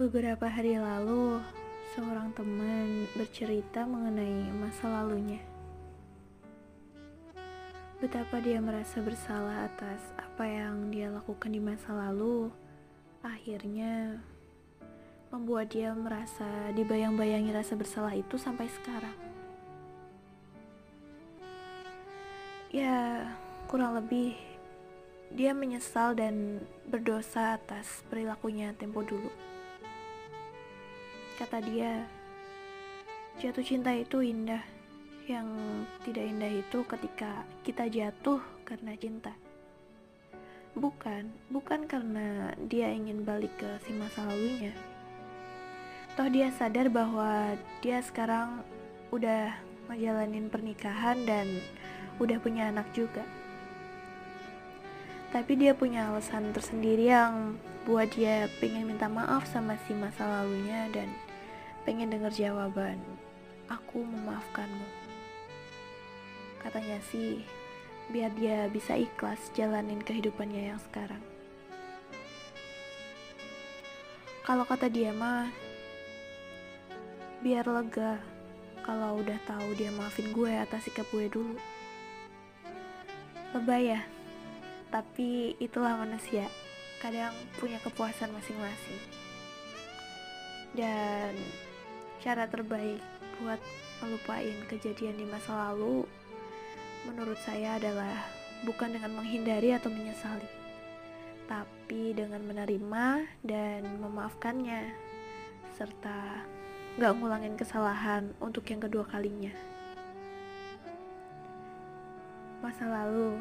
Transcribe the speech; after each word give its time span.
Beberapa 0.00 0.48
hari 0.48 0.80
lalu, 0.80 1.44
seorang 1.92 2.32
teman 2.32 3.04
bercerita 3.12 3.84
mengenai 3.84 4.48
masa 4.56 4.88
lalunya. 4.88 5.44
Betapa 8.00 8.40
dia 8.40 8.64
merasa 8.64 9.04
bersalah 9.04 9.68
atas 9.68 10.00
apa 10.16 10.48
yang 10.48 10.88
dia 10.88 11.12
lakukan 11.12 11.52
di 11.52 11.60
masa 11.60 11.92
lalu, 11.92 12.48
akhirnya 13.20 14.24
membuat 15.28 15.68
dia 15.68 15.92
merasa 15.92 16.48
dibayang-bayangi 16.72 17.52
rasa 17.52 17.76
bersalah 17.76 18.16
itu 18.16 18.40
sampai 18.40 18.72
sekarang. 18.72 19.16
Ya, 22.72 23.28
kurang 23.68 24.00
lebih 24.00 24.32
dia 25.28 25.52
menyesal 25.52 26.16
dan 26.16 26.64
berdosa 26.88 27.60
atas 27.60 28.00
perilakunya 28.08 28.72
tempo 28.72 29.04
dulu. 29.04 29.28
Kata 31.40 31.56
dia, 31.64 32.04
jatuh 33.40 33.64
cinta 33.64 33.96
itu 33.96 34.20
indah. 34.20 34.60
Yang 35.24 35.48
tidak 36.04 36.24
indah 36.36 36.52
itu 36.52 36.78
ketika 36.84 37.48
kita 37.64 37.88
jatuh 37.88 38.44
karena 38.68 38.92
cinta. 39.00 39.32
Bukan, 40.76 41.32
bukan 41.48 41.88
karena 41.88 42.52
dia 42.68 42.92
ingin 42.92 43.24
balik 43.24 43.56
ke 43.56 43.72
si 43.88 43.96
masa 43.96 44.28
lalunya. 44.28 44.76
Toh 46.12 46.28
dia 46.28 46.52
sadar 46.52 46.92
bahwa 46.92 47.56
dia 47.80 48.04
sekarang 48.04 48.60
udah 49.08 49.56
ngejalanin 49.88 50.52
pernikahan 50.52 51.24
dan 51.24 51.48
udah 52.20 52.36
punya 52.36 52.68
anak 52.68 52.84
juga. 52.92 53.24
Tapi 55.32 55.56
dia 55.56 55.72
punya 55.72 56.12
alasan 56.12 56.52
tersendiri 56.52 57.08
yang 57.08 57.56
buat 57.88 58.12
dia 58.12 58.44
pengen 58.60 58.92
minta 58.92 59.08
maaf 59.08 59.48
sama 59.48 59.80
si 59.88 59.96
masa 59.96 60.28
lalunya 60.28 60.84
dan 60.92 61.08
pengen 61.90 62.14
dengar 62.14 62.30
jawaban. 62.30 63.02
Aku 63.66 64.06
memaafkanmu. 64.06 64.86
Katanya 66.62 67.02
sih 67.10 67.42
biar 68.14 68.30
dia 68.38 68.70
bisa 68.70 68.94
ikhlas 68.94 69.50
jalanin 69.58 69.98
kehidupannya 69.98 70.70
yang 70.70 70.78
sekarang. 70.78 71.18
Kalau 74.46 74.62
kata 74.70 74.86
dia 74.86 75.10
mah 75.10 75.50
biar 77.42 77.66
lega 77.66 78.22
kalau 78.86 79.18
udah 79.18 79.42
tahu 79.50 79.74
dia 79.74 79.90
maafin 79.90 80.30
gue 80.30 80.52
atas 80.62 80.86
sikap 80.86 81.10
gue 81.10 81.26
dulu. 81.26 81.58
Lebay 83.50 83.98
ya 83.98 84.06
tapi 84.94 85.58
itulah 85.58 85.98
manusia. 85.98 86.46
Kadang 87.02 87.34
punya 87.58 87.82
kepuasan 87.82 88.30
masing-masing. 88.30 89.02
Dan 90.70 91.34
cara 92.20 92.44
terbaik 92.46 93.00
buat 93.40 93.60
melupain 94.04 94.56
kejadian 94.68 95.16
di 95.16 95.24
masa 95.24 95.72
lalu 95.72 96.04
menurut 97.08 97.40
saya 97.40 97.80
adalah 97.80 98.28
bukan 98.68 98.92
dengan 98.92 99.16
menghindari 99.16 99.72
atau 99.72 99.88
menyesali 99.88 100.60
tapi 101.50 102.14
dengan 102.14 102.44
menerima 102.46 103.26
dan 103.42 103.82
memaafkannya 103.98 104.94
serta 105.74 106.46
gak 106.94 107.16
ngulangin 107.18 107.58
kesalahan 107.58 108.30
untuk 108.38 108.62
yang 108.70 108.78
kedua 108.78 109.02
kalinya. 109.08 109.50
Masa 112.62 112.86
lalu 112.86 113.40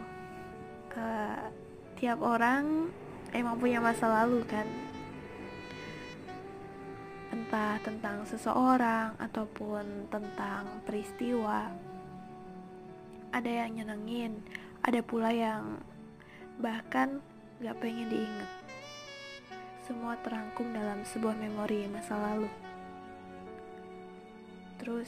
uh, 0.98 1.54
tiap 2.02 2.18
orang 2.24 2.90
emang 3.36 3.62
punya 3.62 3.78
masa 3.78 4.10
lalu 4.10 4.42
kan 4.50 4.66
entah 7.40 7.80
tentang 7.80 8.28
seseorang 8.28 9.16
ataupun 9.16 10.12
tentang 10.12 10.84
peristiwa. 10.84 11.72
Ada 13.32 13.64
yang 13.64 13.80
nyenengin, 13.80 14.44
ada 14.84 15.00
pula 15.00 15.32
yang 15.32 15.80
bahkan 16.60 17.24
gak 17.64 17.80
pengen 17.80 18.12
diingat. 18.12 18.52
Semua 19.88 20.20
terangkum 20.20 20.68
dalam 20.76 21.08
sebuah 21.08 21.40
memori 21.40 21.88
masa 21.88 22.20
lalu. 22.20 22.52
Terus, 24.84 25.08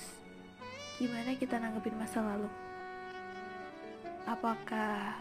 gimana 1.03 1.35
kita 1.35 1.59
nanggepin 1.59 1.99
masa 1.99 2.23
lalu? 2.23 2.47
Apakah 4.23 5.19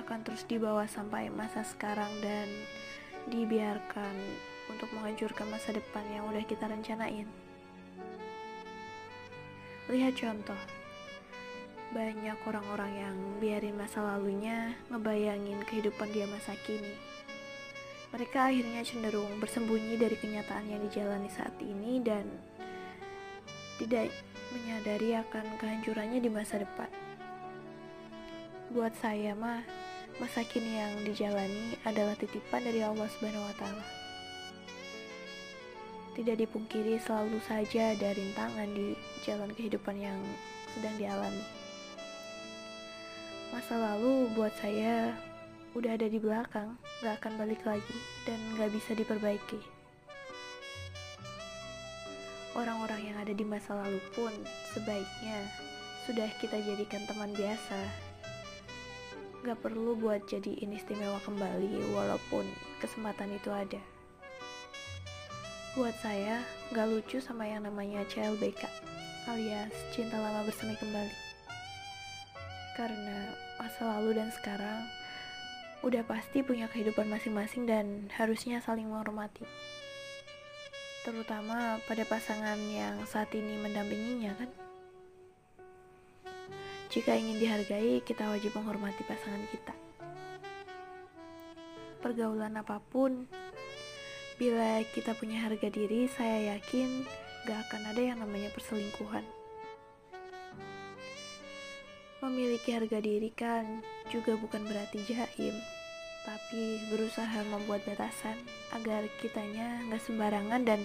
akan 0.00 0.20
terus 0.24 0.48
dibawa 0.48 0.88
sampai 0.88 1.28
masa 1.28 1.60
sekarang 1.68 2.08
dan 2.24 2.48
dibiarkan 3.28 4.16
untuk 4.76 4.92
menghancurkan 4.92 5.48
masa 5.48 5.72
depan 5.72 6.04
yang 6.12 6.28
udah 6.28 6.44
kita 6.44 6.68
rencanain. 6.68 7.24
Lihat 9.88 10.14
contoh, 10.20 10.60
banyak 11.96 12.36
orang-orang 12.44 12.92
yang 12.92 13.16
biarin 13.40 13.78
masa 13.78 14.04
lalunya 14.04 14.76
ngebayangin 14.92 15.64
kehidupan 15.64 16.12
dia 16.12 16.28
masa 16.28 16.52
kini. 16.68 16.92
Mereka 18.12 18.52
akhirnya 18.52 18.84
cenderung 18.84 19.32
bersembunyi 19.40 19.96
dari 19.96 20.20
kenyataan 20.20 20.68
yang 20.68 20.84
dijalani 20.84 21.32
saat 21.32 21.56
ini 21.64 22.04
dan 22.04 22.28
tidak 23.80 24.12
menyadari 24.52 25.16
akan 25.16 25.46
kehancurannya 25.56 26.20
di 26.20 26.28
masa 26.28 26.60
depan. 26.60 26.88
Buat 28.76 28.92
saya 29.00 29.32
mah, 29.32 29.64
masa 30.20 30.44
kini 30.44 30.76
yang 30.76 30.92
dijalani 31.06 31.80
adalah 31.88 32.12
titipan 32.18 32.60
dari 32.60 32.84
Allah 32.84 33.08
Subhanahu 33.08 33.46
wa 33.48 33.56
taala. 33.56 33.95
Tidak 36.16 36.32
dipungkiri 36.32 36.96
selalu 36.96 37.36
saja 37.44 37.92
ada 37.92 38.16
rintangan 38.16 38.72
di 38.72 38.96
jalan 39.20 39.52
kehidupan 39.52 40.00
yang 40.00 40.16
sedang 40.72 40.96
dialami. 40.96 41.44
Masa 43.52 43.76
lalu 43.76 44.32
buat 44.32 44.56
saya 44.56 45.12
udah 45.76 45.92
ada 45.92 46.08
di 46.08 46.16
belakang, 46.16 46.72
gak 47.04 47.20
akan 47.20 47.36
balik 47.36 47.60
lagi, 47.68 47.96
dan 48.24 48.40
gak 48.56 48.72
bisa 48.72 48.96
diperbaiki. 48.96 49.60
Orang-orang 52.56 53.12
yang 53.12 53.20
ada 53.20 53.36
di 53.36 53.44
masa 53.44 53.76
lalu 53.76 54.00
pun 54.16 54.32
sebaiknya 54.72 55.44
sudah 56.08 56.32
kita 56.40 56.56
jadikan 56.64 57.04
teman 57.04 57.36
biasa. 57.36 57.80
Gak 59.44 59.60
perlu 59.60 60.00
buat 60.00 60.24
jadi 60.24 60.64
istimewa 60.64 61.20
kembali 61.28 61.92
walaupun 61.92 62.48
kesempatan 62.80 63.36
itu 63.36 63.52
ada. 63.52 63.95
Buat 65.76 65.92
saya, 66.00 66.40
gak 66.72 66.88
lucu 66.88 67.20
sama 67.20 67.44
yang 67.44 67.68
namanya 67.68 68.00
CLBK, 68.08 68.64
alias 69.28 69.76
cinta 69.92 70.16
lama 70.16 70.40
bersemi 70.48 70.72
kembali. 70.72 71.12
Karena 72.72 73.28
masa 73.60 73.84
lalu 73.84 74.16
dan 74.16 74.32
sekarang 74.32 74.88
udah 75.84 76.00
pasti 76.08 76.40
punya 76.40 76.64
kehidupan 76.72 77.12
masing-masing 77.12 77.68
dan 77.68 78.08
harusnya 78.16 78.64
saling 78.64 78.88
menghormati. 78.88 79.44
Terutama 81.04 81.76
pada 81.84 82.08
pasangan 82.08 82.56
yang 82.72 82.96
saat 83.04 83.28
ini 83.36 83.60
mendampinginya 83.60 84.32
kan. 84.32 84.48
Jika 86.88 87.12
ingin 87.20 87.36
dihargai, 87.36 88.00
kita 88.00 88.24
wajib 88.32 88.56
menghormati 88.56 89.04
pasangan 89.04 89.44
kita. 89.52 89.76
Pergaulan 92.00 92.56
apa 92.56 92.80
pun 92.80 93.28
Bila 94.36 94.84
kita 94.92 95.16
punya 95.16 95.48
harga 95.48 95.72
diri, 95.72 96.04
saya 96.12 96.52
yakin 96.56 97.08
gak 97.48 97.72
akan 97.72 97.88
ada 97.88 98.02
yang 98.04 98.20
namanya 98.20 98.52
perselingkuhan. 98.52 99.24
Memiliki 102.20 102.76
harga 102.76 103.00
diri 103.00 103.32
kan 103.32 103.80
juga 104.12 104.36
bukan 104.36 104.68
berarti 104.68 105.00
jaim, 105.08 105.56
tapi 106.28 106.84
berusaha 106.92 107.48
membuat 107.48 107.80
batasan 107.88 108.36
agar 108.76 109.08
kitanya 109.24 109.80
gak 109.88 110.04
sembarangan 110.04 110.68
dan 110.68 110.84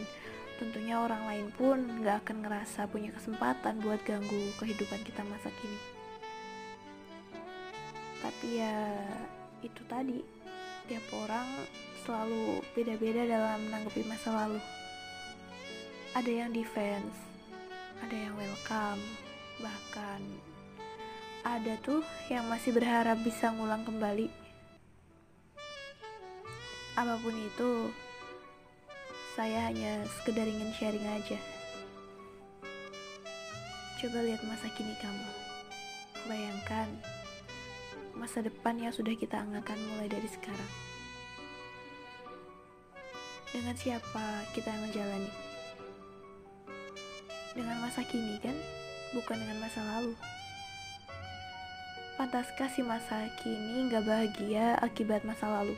tentunya 0.55 1.01
orang 1.01 1.19
lain 1.27 1.47
pun 1.51 1.83
gak 2.07 2.23
akan 2.23 2.47
ngerasa 2.47 2.87
punya 2.87 3.11
kesempatan 3.11 3.83
buat 3.83 3.99
ganggu 4.07 4.53
kehidupan 4.63 5.03
kita 5.03 5.27
masa 5.27 5.51
kini. 5.59 5.79
Tapi 8.23 8.47
ya 8.63 8.95
itu 9.59 9.81
tadi, 9.91 10.23
tiap 10.91 11.07
orang 11.23 11.47
selalu 12.03 12.59
beda-beda 12.75 13.23
dalam 13.23 13.63
menanggapi 13.63 14.03
masa 14.11 14.35
lalu. 14.43 14.59
Ada 16.11 16.27
yang 16.27 16.51
defense, 16.51 17.15
ada 18.03 18.11
yang 18.11 18.35
welcome, 18.35 18.99
bahkan 19.63 20.19
ada 21.47 21.79
tuh 21.79 22.03
yang 22.27 22.43
masih 22.51 22.75
berharap 22.75 23.23
bisa 23.23 23.55
ngulang 23.55 23.87
kembali. 23.87 24.27
Apa 26.99 27.15
pun 27.23 27.39
itu, 27.39 27.87
saya 29.39 29.71
hanya 29.71 30.03
sekedar 30.19 30.43
ingin 30.43 30.75
sharing 30.75 31.07
aja. 31.07 31.39
Coba 33.95 34.27
lihat 34.27 34.43
masa 34.43 34.67
kini 34.75 34.91
kamu. 34.99 35.29
Bayangkan 36.27 36.91
masa 38.15 38.43
depan 38.43 38.77
yang 38.77 38.93
sudah 38.93 39.15
kita 39.15 39.39
angakan 39.39 39.79
mulai 39.91 40.07
dari 40.11 40.27
sekarang. 40.27 40.71
Dengan 43.51 43.75
siapa 43.75 44.47
kita 44.55 44.71
ngejalani? 44.71 45.31
Dengan 47.51 47.83
masa 47.83 48.07
kini 48.07 48.39
kan, 48.39 48.55
bukan 49.11 49.35
dengan 49.35 49.59
masa 49.59 49.83
lalu. 49.83 50.15
Pantaskah 52.15 52.71
si 52.71 52.79
masa 52.79 53.27
kini 53.43 53.91
nggak 53.91 54.07
bahagia 54.07 54.79
akibat 54.79 55.27
masa 55.27 55.51
lalu? 55.51 55.75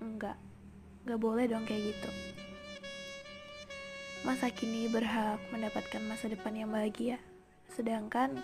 Enggak, 0.00 0.40
nggak 1.04 1.20
boleh 1.20 1.44
dong 1.44 1.68
kayak 1.68 1.92
gitu. 1.92 2.10
Masa 4.24 4.48
kini 4.48 4.88
berhak 4.88 5.38
mendapatkan 5.52 6.00
masa 6.08 6.32
depan 6.32 6.56
yang 6.56 6.72
bahagia, 6.72 7.20
sedangkan 7.74 8.40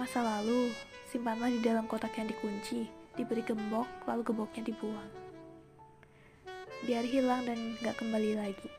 masa 0.00 0.24
lalu 0.24 0.72
simpanlah 1.12 1.52
di 1.52 1.60
dalam 1.60 1.84
kotak 1.84 2.16
yang 2.16 2.32
dikunci, 2.32 2.88
diberi 3.20 3.44
gembok, 3.44 3.84
lalu 4.08 4.24
gemboknya 4.24 4.64
dibuang 4.64 5.22
biar 6.82 7.06
hilang 7.06 7.46
dan 7.46 7.78
gak 7.78 7.94
kembali 7.94 8.34
lagi. 8.34 8.70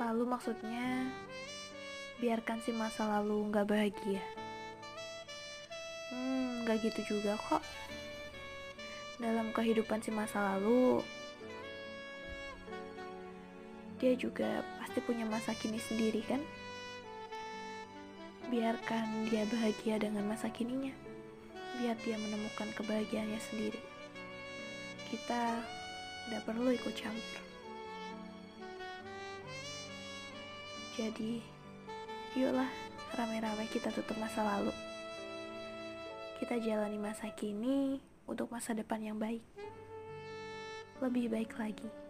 Lalu 0.00 0.24
maksudnya, 0.24 1.12
biarkan 2.16 2.58
si 2.64 2.72
masa 2.72 3.20
lalu 3.20 3.52
gak 3.52 3.68
bahagia. 3.68 4.24
Hmm, 6.08 6.64
gak 6.64 6.80
gitu 6.80 7.16
juga 7.16 7.36
kok. 7.36 7.60
Dalam 9.20 9.52
kehidupan 9.52 10.00
si 10.00 10.08
masa 10.08 10.56
lalu, 10.56 11.04
dia 14.00 14.16
juga 14.16 14.64
pasti 14.80 14.98
punya 15.04 15.28
masa 15.28 15.52
kini 15.52 15.78
sendiri 15.78 16.24
kan? 16.24 16.40
Biarkan 18.52 19.32
dia 19.32 19.48
bahagia 19.48 19.96
dengan 19.96 20.28
masa 20.28 20.52
kininya 20.52 20.92
biar 21.80 21.96
dia 22.04 22.20
menemukan 22.20 22.68
kebahagiaannya 22.76 23.40
sendiri. 23.40 23.80
Kita 25.08 25.56
tidak 26.28 26.42
perlu 26.44 26.68
ikut 26.68 26.92
campur. 26.92 27.40
Jadi, 31.00 31.40
yuklah 32.36 32.68
rame-rame 33.16 33.64
kita 33.72 33.88
tutup 33.88 34.20
masa 34.20 34.44
lalu. 34.44 34.72
Kita 36.36 36.60
jalani 36.60 37.00
masa 37.00 37.32
kini 37.32 38.04
untuk 38.28 38.52
masa 38.52 38.76
depan 38.76 39.00
yang 39.00 39.16
baik. 39.16 39.40
Lebih 41.00 41.32
baik 41.32 41.56
lagi. 41.56 42.01